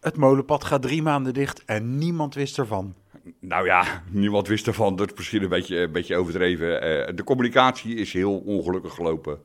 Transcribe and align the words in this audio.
Het 0.00 0.16
molenpad 0.16 0.64
gaat 0.64 0.82
drie 0.82 1.02
maanden 1.02 1.34
dicht 1.34 1.64
en 1.64 1.98
niemand 1.98 2.34
wist 2.34 2.58
ervan. 2.58 2.94
Nou 3.38 3.66
ja, 3.66 4.02
niemand 4.10 4.48
wist 4.48 4.66
ervan. 4.66 4.96
Dat 4.96 5.10
is 5.10 5.16
misschien 5.16 5.42
een 5.42 5.48
beetje, 5.48 5.76
een 5.78 5.92
beetje 5.92 6.16
overdreven. 6.16 6.82
Eh, 6.82 7.14
de 7.14 7.24
communicatie 7.24 7.94
is 7.94 8.12
heel 8.12 8.38
ongelukkig 8.38 8.94
gelopen. 8.94 9.42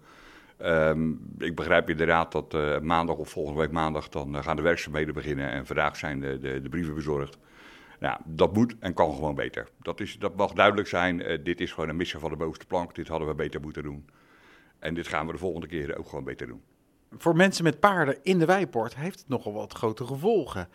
Ehm, 0.58 1.12
ik 1.38 1.56
begrijp 1.56 1.90
inderdaad 1.90 2.32
dat 2.32 2.54
uh, 2.54 2.80
maandag 2.80 3.16
of 3.16 3.30
volgende 3.30 3.60
week 3.60 3.72
maandag 3.72 4.10
dan 4.10 4.44
gaan 4.44 4.56
de 4.56 4.62
werkzaamheden 4.62 5.14
beginnen 5.14 5.52
en 5.52 5.66
vandaag 5.66 5.96
zijn 5.96 6.20
de, 6.20 6.40
de, 6.40 6.62
de 6.62 6.70
brieven 6.70 6.96
bezorgd. 6.96 7.38
Nou, 8.00 8.20
dat 8.26 8.54
moet 8.54 8.76
en 8.80 8.94
kan 8.94 9.14
gewoon 9.14 9.36
beter. 9.36 9.68
Dat, 9.82 10.00
is, 10.00 10.20
dat 10.20 10.36
mag 10.36 10.54
duidelijk 10.54 10.88
zijn. 10.88 11.42
Dit 11.44 11.62
is 11.62 11.72
gewoon 11.72 11.90
een 11.90 11.96
missie 11.96 12.20
van 12.20 12.30
de 12.30 12.36
bovenste 12.36 12.66
plank. 12.66 12.96
Dit 12.96 13.08
hadden 13.08 13.28
we 13.28 13.36
beter 13.36 13.62
moeten 13.62 13.84
doen. 13.84 14.06
En 14.80 14.94
dit 14.94 15.08
gaan 15.08 15.26
we 15.26 15.32
de 15.32 15.38
volgende 15.38 15.68
keer 15.68 15.98
ook 15.98 16.08
gewoon 16.08 16.24
beter 16.24 16.48
doen. 16.48 16.62
Voor 17.18 17.36
mensen 17.36 17.64
met 17.64 17.80
paarden 17.80 18.18
in 18.24 18.40
de 18.40 18.46
Weipoort 18.46 18.96
heeft 18.96 19.20
het 19.20 19.28
nogal 19.28 19.54
wat 19.54 19.74
grote 19.74 20.06
gevolgen. 20.06 20.68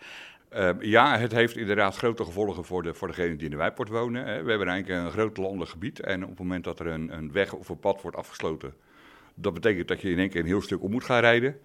Uh, 0.53 0.69
ja, 0.79 1.17
het 1.17 1.31
heeft 1.31 1.57
inderdaad 1.57 1.95
grote 1.95 2.25
gevolgen 2.25 2.65
voor, 2.65 2.83
de, 2.83 2.93
voor 2.93 3.07
degenen 3.07 3.35
die 3.35 3.45
in 3.45 3.51
de 3.51 3.57
Weipoort 3.57 3.89
wonen. 3.89 4.23
We 4.23 4.49
hebben 4.49 4.67
eigenlijk 4.67 5.05
een 5.05 5.11
groot 5.11 5.37
landelijk 5.37 5.71
gebied. 5.71 5.99
En 5.99 6.23
op 6.23 6.29
het 6.29 6.39
moment 6.39 6.63
dat 6.63 6.79
er 6.79 6.87
een, 6.87 7.17
een 7.17 7.31
weg 7.31 7.53
of 7.53 7.69
een 7.69 7.79
pad 7.79 8.01
wordt 8.01 8.17
afgesloten, 8.17 8.73
dat 9.33 9.53
betekent 9.53 9.87
dat 9.87 10.01
je 10.01 10.09
in 10.09 10.19
één 10.19 10.29
keer 10.29 10.41
een 10.41 10.47
heel 10.47 10.61
stuk 10.61 10.83
om 10.83 10.91
moet 10.91 11.03
gaan 11.03 11.19
rijden. 11.19 11.59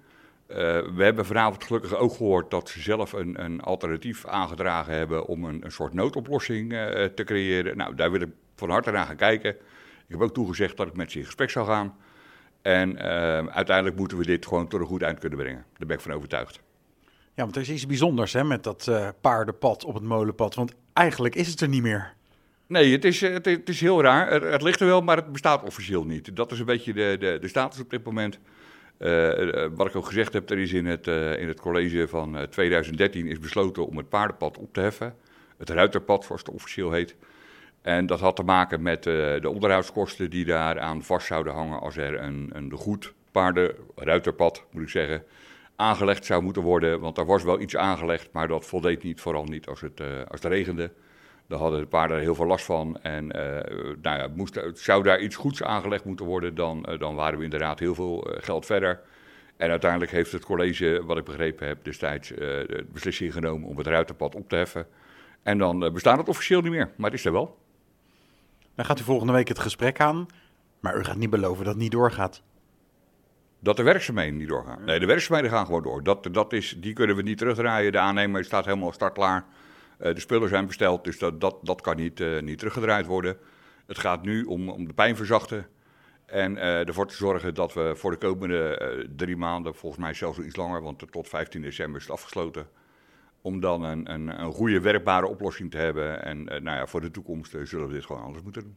Uh, 0.48 0.56
we 0.94 1.04
hebben 1.04 1.26
vanavond 1.26 1.64
gelukkig 1.64 1.94
ook 1.94 2.12
gehoord 2.12 2.50
dat 2.50 2.68
ze 2.68 2.80
zelf 2.80 3.12
een, 3.12 3.44
een 3.44 3.60
alternatief 3.60 4.26
aangedragen 4.26 4.94
hebben 4.94 5.26
om 5.26 5.44
een, 5.44 5.64
een 5.64 5.72
soort 5.72 5.92
noodoplossing 5.92 6.72
uh, 6.72 7.04
te 7.04 7.24
creëren. 7.24 7.76
Nou, 7.76 7.94
daar 7.94 8.10
wil 8.10 8.20
ik 8.20 8.28
van 8.54 8.70
harte 8.70 8.90
naar 8.90 9.06
gaan 9.06 9.16
kijken. 9.16 9.50
Ik 10.06 10.12
heb 10.12 10.20
ook 10.20 10.34
toegezegd 10.34 10.76
dat 10.76 10.86
ik 10.86 10.96
met 10.96 11.10
ze 11.10 11.18
in 11.18 11.24
gesprek 11.24 11.50
zou 11.50 11.66
gaan. 11.66 11.96
En 12.66 12.90
uh, 12.90 13.02
uiteindelijk 13.46 13.96
moeten 13.96 14.18
we 14.18 14.24
dit 14.24 14.46
gewoon 14.46 14.68
tot 14.68 14.80
een 14.80 14.86
goed 14.86 15.02
eind 15.02 15.18
kunnen 15.18 15.38
brengen. 15.38 15.64
Daar 15.78 15.86
ben 15.86 15.96
ik 15.96 16.02
van 16.02 16.12
overtuigd. 16.12 16.60
Ja, 17.34 17.42
want 17.42 17.56
er 17.56 17.62
is 17.62 17.70
iets 17.70 17.86
bijzonders 17.86 18.32
hè, 18.32 18.44
met 18.44 18.64
dat 18.64 18.90
paardenpad 19.20 19.84
op 19.84 19.94
het 19.94 20.02
molenpad. 20.02 20.54
Want 20.54 20.72
eigenlijk 20.92 21.34
is 21.34 21.48
het 21.48 21.60
er 21.60 21.68
niet 21.68 21.82
meer. 21.82 22.14
Nee, 22.66 22.92
het 22.92 23.04
is, 23.04 23.20
het, 23.20 23.44
het 23.44 23.68
is 23.68 23.80
heel 23.80 24.02
raar. 24.02 24.30
Het, 24.30 24.42
het, 24.42 24.62
ligt 24.62 24.80
er 24.80 24.86
wel, 24.86 25.00
maar 25.00 25.16
het 25.16 25.32
bestaat 25.32 25.62
officieel 25.62 26.04
niet. 26.04 26.36
Dat 26.36 26.52
is 26.52 26.58
een 26.58 26.64
beetje 26.64 26.92
de, 26.92 27.16
de, 27.18 27.38
de 27.40 27.48
status 27.48 27.80
op 27.80 27.90
dit 27.90 28.04
moment. 28.04 28.38
Uh, 28.98 29.66
wat 29.74 29.86
ik 29.86 29.96
ook 29.96 30.06
gezegd 30.06 30.32
heb, 30.32 30.50
er 30.50 30.58
is 30.58 30.72
in 30.72 30.86
het, 30.86 31.06
uh, 31.06 31.40
in 31.40 31.48
het 31.48 31.60
college 31.60 32.08
van 32.08 32.46
2013 32.50 33.26
is 33.26 33.38
besloten 33.38 33.86
om 33.86 33.96
het 33.96 34.08
paardenpad 34.08 34.58
op 34.58 34.72
te 34.72 34.80
heffen. 34.80 35.14
Het 35.56 35.70
ruiterpad, 35.70 36.24
zoals 36.24 36.40
het 36.40 36.50
officieel 36.50 36.92
heet. 36.92 37.14
En 37.86 38.06
dat 38.06 38.20
had 38.20 38.36
te 38.36 38.42
maken 38.42 38.82
met 38.82 39.02
de 39.02 39.48
onderhoudskosten 39.48 40.30
die 40.30 40.44
daaraan 40.44 41.02
vast 41.02 41.26
zouden 41.26 41.52
hangen 41.52 41.80
als 41.80 41.96
er 41.96 42.20
een, 42.20 42.50
een 42.52 42.72
goed 42.72 43.14
paarden-ruiterpad, 43.30 44.64
moet 44.70 44.82
ik 44.82 44.88
zeggen, 44.88 45.22
aangelegd 45.76 46.24
zou 46.24 46.42
moeten 46.42 46.62
worden. 46.62 47.00
Want 47.00 47.18
er 47.18 47.26
was 47.26 47.42
wel 47.42 47.60
iets 47.60 47.76
aangelegd, 47.76 48.32
maar 48.32 48.48
dat 48.48 48.66
voldeed 48.66 49.02
niet, 49.02 49.20
vooral 49.20 49.44
niet 49.44 49.66
als 49.66 49.80
het, 49.80 50.00
als 50.00 50.42
het 50.42 50.44
regende. 50.44 50.90
Daar 51.46 51.58
hadden 51.58 51.80
de 51.80 51.86
paarden 51.86 52.20
heel 52.20 52.34
veel 52.34 52.46
last 52.46 52.64
van. 52.64 52.98
En 53.02 53.24
uh, 53.24 53.42
nou 54.02 54.18
ja, 54.18 54.28
moest, 54.34 54.60
zou 54.72 55.02
daar 55.02 55.20
iets 55.20 55.36
goeds 55.36 55.62
aangelegd 55.62 56.04
moeten 56.04 56.26
worden, 56.26 56.54
dan, 56.54 56.96
dan 56.98 57.14
waren 57.14 57.38
we 57.38 57.44
inderdaad 57.44 57.78
heel 57.78 57.94
veel 57.94 58.26
geld 58.40 58.66
verder. 58.66 59.00
En 59.56 59.70
uiteindelijk 59.70 60.10
heeft 60.10 60.32
het 60.32 60.44
college, 60.44 61.02
wat 61.04 61.16
ik 61.16 61.24
begrepen 61.24 61.66
heb, 61.66 61.84
destijds 61.84 62.28
de 62.28 62.86
beslissing 62.92 63.32
genomen 63.32 63.68
om 63.68 63.78
het 63.78 63.86
ruitenpad 63.86 64.34
op 64.34 64.48
te 64.48 64.56
heffen. 64.56 64.86
En 65.42 65.58
dan 65.58 65.92
bestaat 65.92 66.18
het 66.18 66.28
officieel 66.28 66.60
niet 66.60 66.72
meer, 66.72 66.90
maar 66.96 67.10
het 67.10 67.18
is 67.18 67.24
er 67.24 67.32
wel. 67.32 67.64
Dan 68.76 68.84
gaat 68.84 69.00
u 69.00 69.02
volgende 69.02 69.32
week 69.32 69.48
het 69.48 69.58
gesprek 69.58 70.00
aan, 70.00 70.26
maar 70.80 70.98
u 70.98 71.04
gaat 71.04 71.16
niet 71.16 71.30
beloven 71.30 71.64
dat 71.64 71.72
het 71.72 71.82
niet 71.82 71.92
doorgaat. 71.92 72.42
Dat 73.58 73.76
de 73.76 73.82
werkzaamheden 73.82 74.36
niet 74.36 74.48
doorgaan. 74.48 74.84
Nee, 74.84 75.00
de 75.00 75.06
werkzaamheden 75.06 75.50
gaan 75.50 75.66
gewoon 75.66 75.82
door. 75.82 76.02
Dat, 76.02 76.28
dat 76.32 76.52
is, 76.52 76.76
die 76.78 76.92
kunnen 76.92 77.16
we 77.16 77.22
niet 77.22 77.38
terugdraaien. 77.38 77.92
De 77.92 77.98
aannemer 77.98 78.44
staat 78.44 78.64
helemaal 78.64 78.92
startklaar. 78.92 79.44
Uh, 80.00 80.14
de 80.14 80.20
spullen 80.20 80.48
zijn 80.48 80.66
besteld, 80.66 81.04
dus 81.04 81.18
dat, 81.18 81.40
dat, 81.40 81.56
dat 81.62 81.80
kan 81.80 81.96
niet, 81.96 82.20
uh, 82.20 82.42
niet 82.42 82.58
teruggedraaid 82.58 83.06
worden. 83.06 83.36
Het 83.86 83.98
gaat 83.98 84.22
nu 84.22 84.44
om, 84.44 84.68
om 84.68 84.86
de 84.86 84.94
pijn 84.94 85.16
verzachten. 85.16 85.66
En 86.26 86.56
uh, 86.56 86.88
ervoor 86.88 87.06
te 87.06 87.14
zorgen 87.14 87.54
dat 87.54 87.74
we 87.74 87.92
voor 87.96 88.10
de 88.10 88.16
komende 88.16 89.08
drie 89.16 89.36
maanden, 89.36 89.74
volgens 89.74 90.02
mij 90.02 90.14
zelfs 90.14 90.38
iets 90.38 90.56
langer, 90.56 90.82
want 90.82 91.12
tot 91.12 91.28
15 91.28 91.62
december 91.62 92.00
is 92.00 92.06
het 92.06 92.16
afgesloten. 92.16 92.68
Om 93.46 93.60
dan 93.60 93.82
een, 93.82 94.12
een, 94.12 94.40
een 94.40 94.52
goede 94.52 94.80
werkbare 94.80 95.26
oplossing 95.26 95.70
te 95.70 95.76
hebben. 95.76 96.22
En 96.24 96.44
nou 96.44 96.62
ja, 96.62 96.86
voor 96.86 97.00
de 97.00 97.10
toekomst 97.10 97.56
zullen 97.62 97.86
we 97.86 97.92
dit 97.92 98.06
gewoon 98.06 98.22
anders 98.22 98.42
moeten 98.42 98.62
doen. 98.62 98.76